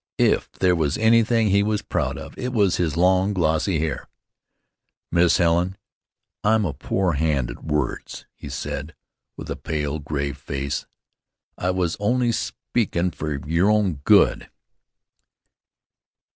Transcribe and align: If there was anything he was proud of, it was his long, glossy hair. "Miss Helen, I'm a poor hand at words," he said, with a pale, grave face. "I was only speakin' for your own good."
If 0.17 0.51
there 0.53 0.75
was 0.75 0.97
anything 0.97 1.49
he 1.49 1.61
was 1.61 1.83
proud 1.83 2.17
of, 2.17 2.35
it 2.35 2.53
was 2.53 2.77
his 2.77 2.97
long, 2.97 3.35
glossy 3.35 3.77
hair. 3.77 4.07
"Miss 5.11 5.37
Helen, 5.37 5.77
I'm 6.43 6.65
a 6.65 6.73
poor 6.73 7.11
hand 7.11 7.51
at 7.51 7.63
words," 7.63 8.25
he 8.33 8.49
said, 8.49 8.95
with 9.37 9.51
a 9.51 9.55
pale, 9.55 9.99
grave 9.99 10.39
face. 10.39 10.87
"I 11.55 11.69
was 11.69 11.97
only 11.99 12.31
speakin' 12.31 13.11
for 13.11 13.47
your 13.47 13.69
own 13.69 13.97
good." 14.03 14.49